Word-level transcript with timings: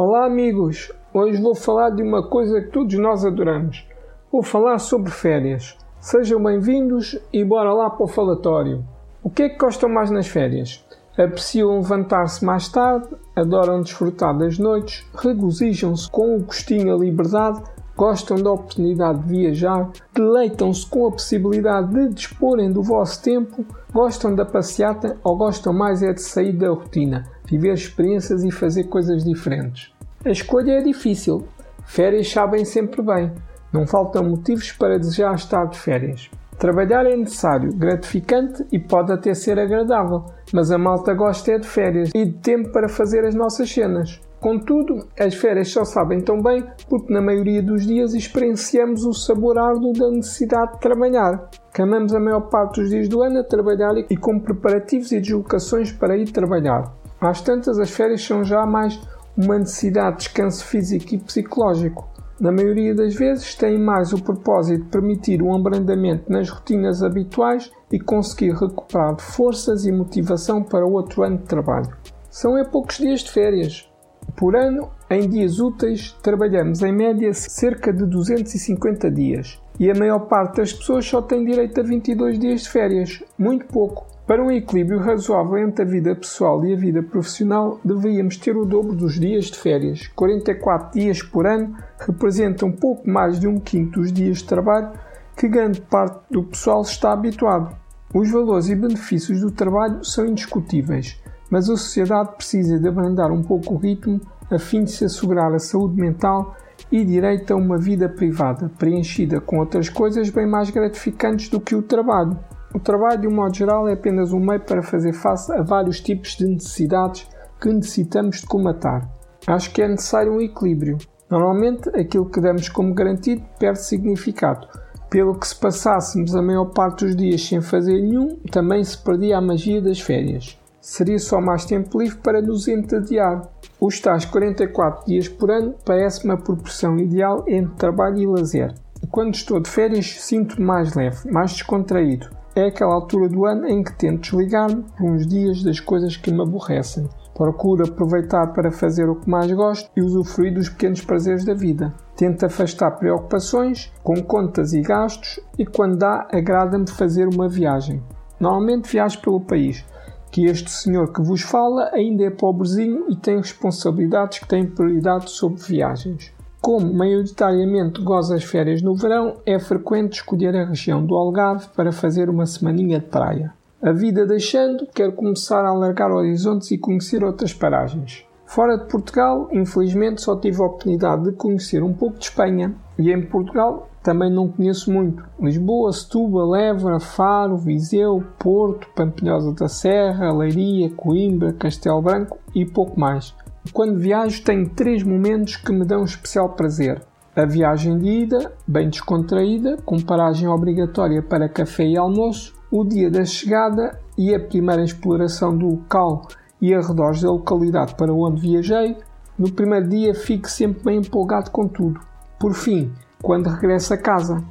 Olá, 0.00 0.26
amigos! 0.26 0.92
Hoje 1.12 1.42
vou 1.42 1.56
falar 1.56 1.90
de 1.90 2.04
uma 2.04 2.22
coisa 2.22 2.60
que 2.60 2.70
todos 2.70 2.94
nós 2.94 3.24
adoramos. 3.24 3.84
Vou 4.30 4.44
falar 4.44 4.78
sobre 4.78 5.10
férias. 5.10 5.76
Sejam 5.98 6.40
bem-vindos 6.40 7.18
e 7.32 7.44
bora 7.44 7.72
lá 7.72 7.90
para 7.90 8.04
o 8.04 8.06
falatório. 8.06 8.84
O 9.24 9.28
que 9.28 9.42
é 9.42 9.48
que 9.48 9.58
gostam 9.58 9.88
mais 9.88 10.08
nas 10.08 10.28
férias? 10.28 10.86
Apreciam 11.18 11.78
levantar-se 11.78 12.44
mais 12.44 12.68
tarde, 12.68 13.08
adoram 13.34 13.80
desfrutar 13.82 14.38
das 14.38 14.56
noites, 14.56 15.04
regozijam-se 15.16 16.08
com 16.08 16.36
o 16.36 16.44
gostinho 16.44 16.94
a 16.94 16.96
liberdade, 16.96 17.60
gostam 17.98 18.36
da 18.36 18.52
oportunidade 18.52 19.24
de 19.24 19.28
viajar, 19.28 19.90
deleitam-se 20.14 20.86
com 20.86 21.08
a 21.08 21.10
possibilidade 21.10 21.92
de 21.92 22.14
disporem 22.14 22.70
do 22.70 22.80
vosso 22.80 23.20
tempo, 23.20 23.66
gostam 23.92 24.36
da 24.36 24.46
passeata 24.46 25.16
ou 25.24 25.36
gostam 25.36 25.72
mais 25.72 26.00
é 26.00 26.12
de 26.12 26.22
sair 26.22 26.52
da 26.52 26.68
rotina, 26.68 27.24
viver 27.44 27.74
experiências 27.74 28.44
e 28.44 28.52
fazer 28.52 28.84
coisas 28.84 29.24
diferentes. 29.24 29.92
A 30.24 30.30
escolha 30.30 30.74
é 30.74 30.80
difícil. 30.80 31.44
Férias 31.84 32.30
sabem 32.30 32.64
sempre 32.64 33.02
bem. 33.02 33.32
Não 33.72 33.84
faltam 33.84 34.22
motivos 34.22 34.70
para 34.70 34.96
desejar 34.96 35.34
estar 35.34 35.64
de 35.64 35.76
férias. 35.76 36.30
Trabalhar 36.56 37.04
é 37.04 37.16
necessário, 37.16 37.72
gratificante 37.74 38.64
e 38.70 38.78
pode 38.78 39.12
até 39.12 39.34
ser 39.34 39.58
agradável, 39.58 40.24
mas 40.52 40.70
a 40.70 40.78
malta 40.78 41.14
gosta 41.14 41.52
é 41.52 41.58
de 41.58 41.66
férias 41.66 42.10
e 42.14 42.24
de 42.24 42.32
tempo 42.34 42.70
para 42.70 42.88
fazer 42.88 43.24
as 43.24 43.34
nossas 43.34 43.68
cenas. 43.68 44.20
Contudo, 44.40 45.08
as 45.18 45.34
férias 45.34 45.68
só 45.68 45.84
sabem 45.84 46.20
tão 46.20 46.40
bem 46.40 46.64
porque 46.88 47.12
na 47.12 47.20
maioria 47.20 47.60
dos 47.60 47.84
dias 47.84 48.14
experienciamos 48.14 49.04
o 49.04 49.12
sabor 49.12 49.58
árduo 49.58 49.92
da 49.92 50.10
necessidade 50.10 50.74
de 50.74 50.80
trabalhar. 50.80 51.50
Camamos 51.72 52.14
a 52.14 52.20
maior 52.20 52.42
parte 52.42 52.80
dos 52.80 52.90
dias 52.90 53.08
do 53.08 53.20
ano 53.20 53.40
a 53.40 53.44
trabalhar 53.44 53.96
e 53.98 54.16
com 54.16 54.38
preparativos 54.38 55.10
e 55.10 55.20
deslocações 55.20 55.90
para 55.90 56.16
ir 56.16 56.30
trabalhar. 56.30 56.94
Às 57.20 57.40
tantas, 57.40 57.80
as 57.80 57.90
férias 57.90 58.22
são 58.22 58.44
já 58.44 58.64
mais 58.64 59.00
uma 59.36 59.58
necessidade 59.58 60.18
de 60.18 60.22
descanso 60.24 60.64
físico 60.64 61.14
e 61.14 61.18
psicológico. 61.18 62.08
Na 62.40 62.52
maioria 62.52 62.94
das 62.94 63.16
vezes, 63.16 63.56
têm 63.56 63.76
mais 63.76 64.12
o 64.12 64.22
propósito 64.22 64.84
de 64.84 64.90
permitir 64.90 65.42
um 65.42 65.52
abrandamento 65.52 66.30
nas 66.30 66.48
rotinas 66.48 67.02
habituais 67.02 67.72
e 67.90 67.98
conseguir 67.98 68.52
recuperar 68.52 69.20
forças 69.20 69.84
e 69.84 69.90
motivação 69.90 70.62
para 70.62 70.86
outro 70.86 71.24
ano 71.24 71.38
de 71.38 71.44
trabalho. 71.44 71.90
São 72.30 72.56
é 72.56 72.64
poucos 72.64 72.98
dias 72.98 73.20
de 73.20 73.32
férias. 73.32 73.87
Por 74.36 74.54
ano, 74.54 74.90
em 75.10 75.28
dias 75.28 75.58
úteis, 75.58 76.12
trabalhamos 76.22 76.82
em 76.82 76.92
média 76.92 77.32
cerca 77.34 77.92
de 77.92 78.06
250 78.06 79.10
dias 79.10 79.60
e 79.80 79.90
a 79.90 79.94
maior 79.94 80.20
parte 80.20 80.56
das 80.56 80.72
pessoas 80.72 81.06
só 81.06 81.22
tem 81.22 81.44
direito 81.44 81.80
a 81.80 81.84
22 81.84 82.38
dias 82.38 82.62
de 82.62 82.68
férias, 82.68 83.22
muito 83.38 83.66
pouco. 83.66 84.06
Para 84.26 84.44
um 84.44 84.50
equilíbrio 84.50 84.98
razoável 84.98 85.56
entre 85.56 85.82
a 85.82 85.88
vida 85.88 86.14
pessoal 86.14 86.62
e 86.66 86.74
a 86.74 86.76
vida 86.76 87.02
profissional, 87.02 87.80
deveríamos 87.82 88.36
ter 88.36 88.56
o 88.56 88.66
dobro 88.66 88.94
dos 88.94 89.18
dias 89.18 89.46
de 89.46 89.58
férias. 89.58 90.06
44 90.08 91.00
dias 91.00 91.22
por 91.22 91.46
ano 91.46 91.74
representam 91.98 92.70
pouco 92.70 93.08
mais 93.08 93.40
de 93.40 93.48
um 93.48 93.58
quinto 93.58 94.00
dos 94.00 94.12
dias 94.12 94.38
de 94.38 94.44
trabalho 94.44 94.92
que 95.34 95.48
grande 95.48 95.80
parte 95.80 96.20
do 96.30 96.42
pessoal 96.42 96.82
está 96.82 97.12
habituado. 97.12 97.74
Os 98.12 98.30
valores 98.30 98.68
e 98.68 98.74
benefícios 98.74 99.40
do 99.40 99.50
trabalho 99.50 100.04
são 100.04 100.26
indiscutíveis, 100.26 101.18
mas 101.50 101.68
a 101.68 101.76
sociedade 101.76 102.36
precisa 102.36 102.78
de 102.78 102.88
abrandar 102.88 103.30
um 103.30 103.42
pouco 103.42 103.74
o 103.74 103.76
ritmo 103.78 104.20
a 104.50 104.58
fim 104.58 104.84
de 104.84 104.90
se 104.90 105.04
assegurar 105.04 105.52
a 105.54 105.58
saúde 105.58 106.00
mental 106.00 106.56
e 106.90 107.04
direito 107.04 107.52
a 107.52 107.56
uma 107.56 107.76
vida 107.76 108.08
privada, 108.08 108.70
preenchida 108.78 109.40
com 109.40 109.58
outras 109.58 109.88
coisas 109.88 110.30
bem 110.30 110.46
mais 110.46 110.70
gratificantes 110.70 111.48
do 111.48 111.60
que 111.60 111.74
o 111.74 111.82
trabalho. 111.82 112.38
O 112.74 112.78
trabalho, 112.78 113.20
de 113.20 113.28
um 113.28 113.34
modo 113.34 113.54
geral, 113.54 113.88
é 113.88 113.94
apenas 113.94 114.32
um 114.32 114.40
meio 114.40 114.60
para 114.60 114.82
fazer 114.82 115.12
face 115.12 115.52
a 115.52 115.62
vários 115.62 116.00
tipos 116.00 116.36
de 116.36 116.46
necessidades 116.46 117.26
que 117.60 117.68
necessitamos 117.68 118.40
de 118.40 118.46
comatar. 118.46 119.08
Acho 119.46 119.72
que 119.72 119.82
é 119.82 119.88
necessário 119.88 120.32
um 120.32 120.40
equilíbrio. 120.40 120.98
Normalmente, 121.30 121.88
aquilo 121.90 122.28
que 122.30 122.40
damos 122.40 122.68
como 122.68 122.94
garantido 122.94 123.42
perde 123.58 123.82
significado. 123.82 124.66
Pelo 125.10 125.34
que, 125.38 125.48
se 125.48 125.56
passássemos 125.56 126.34
a 126.34 126.42
maior 126.42 126.66
parte 126.66 127.04
dos 127.04 127.16
dias 127.16 127.46
sem 127.46 127.60
fazer 127.60 128.00
nenhum, 128.00 128.36
também 128.50 128.84
se 128.84 128.96
perdia 129.02 129.38
a 129.38 129.40
magia 129.40 129.80
das 129.80 130.00
férias. 130.00 130.58
Seria 130.80 131.18
só 131.18 131.40
mais 131.40 131.64
tempo 131.64 132.00
livre 132.00 132.18
para 132.18 132.40
nos 132.40 132.68
entediar. 132.68 133.48
Os 133.80 134.00
tais 134.00 134.24
44 134.24 135.06
dias 135.06 135.28
por 135.28 135.50
ano 135.50 135.74
parece-me 135.84 136.32
a 136.32 136.36
proporção 136.36 136.98
ideal 136.98 137.44
entre 137.46 137.76
trabalho 137.76 138.18
e 138.18 138.26
lazer. 138.26 138.74
Quando 139.10 139.34
estou 139.34 139.60
de 139.60 139.68
férias, 139.68 140.20
sinto-me 140.20 140.66
mais 140.66 140.94
leve, 140.94 141.30
mais 141.30 141.52
descontraído 141.52 142.38
é 142.60 142.66
aquela 142.66 142.94
altura 142.94 143.28
do 143.28 143.44
ano 143.46 143.66
em 143.68 143.82
que 143.82 143.92
tento 143.92 144.22
desligar-me 144.22 144.82
por 144.82 145.08
uns 145.08 145.26
dias 145.26 145.62
das 145.62 145.78
coisas 145.80 146.16
que 146.16 146.32
me 146.32 146.42
aborrecem. 146.42 147.08
Procuro 147.34 147.86
aproveitar 147.86 148.48
para 148.48 148.72
fazer 148.72 149.08
o 149.08 149.14
que 149.14 149.30
mais 149.30 149.50
gosto 149.52 149.88
e 149.96 150.02
usufruir 150.02 150.52
dos 150.52 150.68
pequenos 150.68 151.00
prazeres 151.00 151.44
da 151.44 151.54
vida. 151.54 151.94
Tento 152.16 152.44
afastar 152.44 152.90
preocupações 152.92 153.92
com 154.02 154.20
contas 154.22 154.72
e 154.72 154.80
gastos 154.80 155.38
e, 155.56 155.64
quando 155.64 155.98
dá, 155.98 156.26
agrada-me 156.32 156.90
fazer 156.90 157.28
uma 157.28 157.48
viagem. 157.48 158.02
Normalmente 158.40 158.90
viajo 158.90 159.20
pelo 159.20 159.40
país, 159.40 159.84
que 160.30 160.46
este 160.46 160.70
senhor 160.70 161.12
que 161.12 161.22
vos 161.22 161.42
fala 161.42 161.90
ainda 161.92 162.24
é 162.24 162.30
pobrezinho 162.30 163.06
e 163.08 163.16
tem 163.16 163.38
responsabilidades 163.38 164.38
que 164.38 164.48
têm 164.48 164.66
prioridade 164.66 165.30
sobre 165.30 165.62
viagens. 165.62 166.32
Como 166.60 166.92
maioritariamente 166.92 168.02
goza 168.02 168.34
as 168.34 168.44
férias 168.44 168.82
no 168.82 168.94
verão, 168.94 169.36
é 169.46 169.58
frequente 169.58 170.14
escolher 170.14 170.56
a 170.56 170.66
região 170.66 171.04
do 171.04 171.14
Algarve 171.14 171.68
para 171.74 171.92
fazer 171.92 172.28
uma 172.28 172.46
semaninha 172.46 172.98
de 172.98 173.06
praia. 173.06 173.52
A 173.80 173.92
vida 173.92 174.26
deixando, 174.26 174.86
quero 174.92 175.12
começar 175.12 175.64
a 175.64 175.68
alargar 175.68 176.10
horizontes 176.10 176.70
e 176.72 176.78
conhecer 176.78 177.22
outras 177.22 177.54
paragens. 177.54 178.24
Fora 178.44 178.76
de 178.76 178.86
Portugal, 178.86 179.48
infelizmente 179.52 180.20
só 180.20 180.34
tive 180.34 180.60
a 180.60 180.66
oportunidade 180.66 181.24
de 181.24 181.32
conhecer 181.32 181.82
um 181.82 181.92
pouco 181.92 182.18
de 182.18 182.24
Espanha 182.24 182.74
e 182.98 183.12
em 183.12 183.22
Portugal 183.22 183.88
também 184.08 184.32
não 184.32 184.48
conheço 184.48 184.90
muito. 184.90 185.22
Lisboa, 185.38 185.92
Setúbal, 185.92 186.56
Évora, 186.56 186.98
Faro, 186.98 187.58
Viseu, 187.58 188.24
Porto, 188.38 188.88
Pampilhosa 188.96 189.52
da 189.52 189.68
Serra, 189.68 190.32
Leiria, 190.32 190.88
Coimbra, 190.88 191.52
Castelo 191.52 192.00
Branco 192.00 192.38
e 192.54 192.64
pouco 192.64 192.98
mais. 192.98 193.34
Quando 193.70 193.98
viajo, 193.98 194.42
tenho 194.42 194.66
três 194.70 195.02
momentos 195.02 195.56
que 195.56 195.70
me 195.74 195.84
dão 195.84 196.04
especial 196.04 196.54
prazer. 196.54 197.02
A 197.36 197.44
viagem 197.44 197.98
de 197.98 198.08
ida, 198.08 198.50
bem 198.66 198.88
descontraída, 198.88 199.76
com 199.84 200.00
paragem 200.00 200.48
obrigatória 200.48 201.22
para 201.22 201.46
café 201.46 201.84
e 201.84 201.98
almoço, 201.98 202.54
o 202.72 202.84
dia 202.84 203.10
da 203.10 203.26
chegada 203.26 204.00
e 204.16 204.34
a 204.34 204.40
primeira 204.40 204.82
exploração 204.82 205.54
do 205.54 205.66
local 205.66 206.26
e 206.62 206.72
arredores 206.72 207.20
da 207.20 207.30
localidade 207.30 207.94
para 207.94 208.14
onde 208.14 208.40
viajei. 208.40 208.96
No 209.38 209.52
primeiro 209.52 209.86
dia 209.86 210.14
fico 210.14 210.48
sempre 210.48 210.82
bem 210.82 211.00
empolgado 211.00 211.50
com 211.50 211.68
tudo. 211.68 212.00
Por 212.40 212.54
fim, 212.54 212.90
quando 213.22 213.50
regresso 213.50 213.94
a 213.94 213.98
casa. 213.98 214.42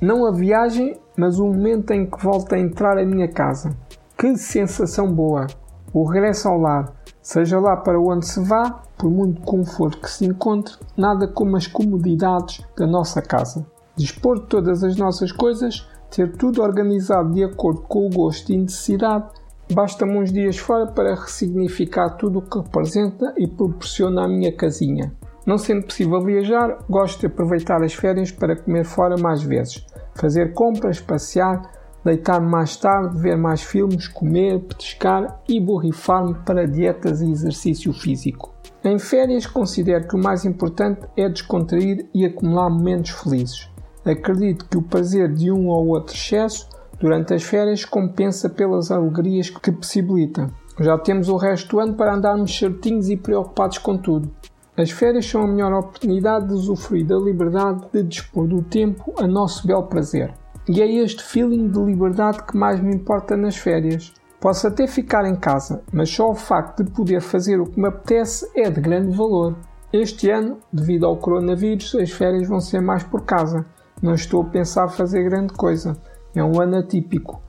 Não 0.00 0.26
a 0.26 0.32
viagem, 0.32 0.98
mas 1.16 1.38
o 1.38 1.46
momento 1.46 1.92
em 1.92 2.04
que 2.08 2.22
volto 2.22 2.54
a 2.54 2.58
entrar 2.58 2.98
em 2.98 3.06
minha 3.06 3.28
casa. 3.28 3.76
Que 4.16 4.36
sensação 4.36 5.12
boa! 5.12 5.46
O 5.92 6.04
regresso 6.04 6.48
ao 6.48 6.58
lar, 6.58 6.92
Seja 7.26 7.58
lá 7.58 7.76
para 7.76 8.00
onde 8.00 8.24
se 8.24 8.38
vá, 8.38 8.82
por 8.96 9.10
muito 9.10 9.40
conforto 9.40 10.00
que 10.00 10.08
se 10.08 10.24
encontre, 10.24 10.76
nada 10.96 11.26
como 11.26 11.56
as 11.56 11.66
comodidades 11.66 12.64
da 12.78 12.86
nossa 12.86 13.20
casa. 13.20 13.66
Dispor 13.96 14.38
de 14.38 14.46
todas 14.46 14.84
as 14.84 14.94
nossas 14.94 15.32
coisas, 15.32 15.88
ter 16.08 16.36
tudo 16.36 16.62
organizado 16.62 17.34
de 17.34 17.42
acordo 17.42 17.80
com 17.80 18.06
o 18.06 18.10
gosto 18.10 18.52
e 18.52 18.56
necessidade, 18.56 19.26
basta-me 19.74 20.16
uns 20.16 20.32
dias 20.32 20.56
fora 20.56 20.86
para 20.86 21.16
ressignificar 21.16 22.10
tudo 22.10 22.38
o 22.38 22.42
que 22.42 22.58
representa 22.58 23.34
e 23.36 23.48
proporciona 23.48 24.22
a 24.22 24.28
minha 24.28 24.52
casinha. 24.52 25.12
Não 25.46 25.56
sendo 25.56 25.86
possível 25.86 26.20
viajar, 26.20 26.78
gosto 26.90 27.20
de 27.20 27.26
aproveitar 27.26 27.80
as 27.80 27.94
férias 27.94 28.32
para 28.32 28.56
comer 28.56 28.84
fora 28.84 29.16
mais 29.16 29.44
vezes, 29.44 29.86
fazer 30.12 30.52
compras, 30.52 30.98
passear, 30.98 31.70
deitar-me 32.04 32.48
mais 32.48 32.76
tarde, 32.76 33.16
ver 33.16 33.36
mais 33.36 33.62
filmes, 33.62 34.08
comer, 34.08 34.58
petiscar 34.58 35.40
e 35.48 35.60
borrifar-me 35.60 36.34
para 36.44 36.66
dietas 36.66 37.20
e 37.20 37.30
exercício 37.30 37.92
físico. 37.92 38.52
Em 38.82 38.98
férias, 38.98 39.46
considero 39.46 40.08
que 40.08 40.16
o 40.16 40.22
mais 40.22 40.44
importante 40.44 41.06
é 41.16 41.28
descontrair 41.28 42.08
e 42.12 42.24
acumular 42.24 42.68
momentos 42.68 43.10
felizes. 43.10 43.70
Acredito 44.04 44.66
que 44.68 44.76
o 44.76 44.82
prazer 44.82 45.32
de 45.32 45.52
um 45.52 45.68
ou 45.68 45.88
outro 45.88 46.14
excesso 46.14 46.68
durante 46.98 47.34
as 47.34 47.44
férias 47.44 47.84
compensa 47.84 48.48
pelas 48.48 48.90
alegrias 48.90 49.48
que 49.48 49.70
possibilita. 49.70 50.50
Já 50.80 50.98
temos 50.98 51.28
o 51.28 51.36
resto 51.36 51.70
do 51.70 51.80
ano 51.80 51.94
para 51.94 52.14
andarmos 52.14 52.56
certinhos 52.56 53.08
e 53.08 53.16
preocupados 53.16 53.78
com 53.78 53.96
tudo. 53.96 54.30
As 54.78 54.90
férias 54.90 55.24
são 55.24 55.42
a 55.42 55.46
melhor 55.46 55.72
oportunidade 55.72 56.48
de 56.48 56.52
usufruir 56.52 57.06
da 57.06 57.16
liberdade 57.16 57.86
de 57.90 58.02
dispor 58.02 58.46
do 58.46 58.60
tempo 58.60 59.14
a 59.18 59.26
nosso 59.26 59.66
belo 59.66 59.84
prazer. 59.84 60.34
E 60.68 60.82
é 60.82 61.02
este 61.02 61.22
feeling 61.22 61.68
de 61.68 61.78
liberdade 61.78 62.42
que 62.42 62.54
mais 62.54 62.78
me 62.78 62.94
importa 62.94 63.38
nas 63.38 63.56
férias. 63.56 64.12
Posso 64.38 64.66
até 64.66 64.86
ficar 64.86 65.24
em 65.24 65.34
casa, 65.34 65.82
mas 65.90 66.10
só 66.10 66.30
o 66.30 66.34
facto 66.34 66.84
de 66.84 66.90
poder 66.90 67.22
fazer 67.22 67.58
o 67.58 67.64
que 67.64 67.80
me 67.80 67.88
apetece 67.88 68.50
é 68.54 68.68
de 68.68 68.78
grande 68.78 69.16
valor. 69.16 69.56
Este 69.90 70.30
ano, 70.30 70.58
devido 70.70 71.06
ao 71.06 71.16
coronavírus, 71.16 71.94
as 71.94 72.10
férias 72.10 72.46
vão 72.46 72.60
ser 72.60 72.82
mais 72.82 73.02
por 73.02 73.24
casa. 73.24 73.64
Não 74.02 74.12
estou 74.12 74.42
a 74.42 74.44
pensar 74.44 74.88
fazer 74.88 75.24
grande 75.24 75.54
coisa. 75.54 75.96
É 76.34 76.44
um 76.44 76.60
ano 76.60 76.76
atípico. 76.76 77.40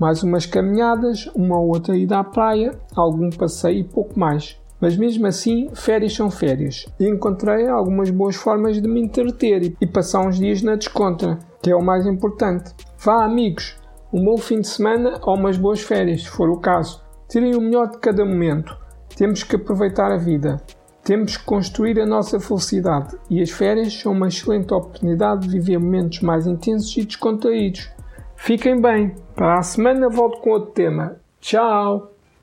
Mais 0.00 0.22
umas 0.22 0.46
caminhadas, 0.46 1.26
uma 1.34 1.58
ou 1.58 1.68
outra 1.68 1.94
ida 1.94 2.20
à 2.20 2.24
praia, 2.24 2.78
algum 2.96 3.28
passeio 3.28 3.80
e 3.80 3.84
pouco 3.84 4.18
mais. 4.18 4.58
Mas 4.80 4.96
mesmo 4.96 5.26
assim, 5.26 5.68
férias 5.74 6.14
são 6.14 6.30
férias. 6.30 6.86
E 6.98 7.06
encontrei 7.06 7.68
algumas 7.68 8.10
boas 8.10 8.36
formas 8.36 8.80
de 8.80 8.88
me 8.88 9.00
entreter 9.00 9.74
e 9.80 9.86
passar 9.86 10.26
uns 10.26 10.38
dias 10.38 10.62
na 10.62 10.76
descontra, 10.76 11.38
que 11.62 11.70
é 11.70 11.76
o 11.76 11.82
mais 11.82 12.06
importante. 12.06 12.72
Vá, 12.98 13.24
amigos, 13.24 13.76
um 14.12 14.24
bom 14.24 14.38
fim 14.38 14.60
de 14.60 14.68
semana 14.68 15.20
ou 15.22 15.36
umas 15.36 15.58
boas 15.58 15.80
férias, 15.80 16.22
se 16.22 16.30
for 16.30 16.48
o 16.48 16.58
caso. 16.58 17.02
Tirem 17.28 17.54
o 17.54 17.60
melhor 17.60 17.90
de 17.90 17.98
cada 17.98 18.24
momento. 18.24 18.76
Temos 19.16 19.42
que 19.42 19.56
aproveitar 19.56 20.10
a 20.10 20.16
vida. 20.16 20.60
Temos 21.04 21.36
que 21.36 21.44
construir 21.44 22.00
a 22.00 22.06
nossa 22.06 22.38
felicidade 22.38 23.16
e 23.28 23.40
as 23.40 23.50
férias 23.50 23.92
são 23.94 24.12
uma 24.12 24.28
excelente 24.28 24.72
oportunidade 24.72 25.48
de 25.48 25.58
viver 25.58 25.78
momentos 25.78 26.20
mais 26.20 26.46
intensos 26.46 26.94
e 26.96 27.04
descontraídos. 27.04 27.90
Fiquem 28.36 28.80
bem. 28.80 29.14
Para 29.34 29.58
a 29.58 29.62
semana 29.62 30.08
volto 30.08 30.40
com 30.40 30.50
outro 30.50 30.72
tema. 30.72 31.16
Tchau! 31.40 32.09